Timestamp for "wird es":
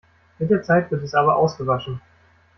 0.89-1.13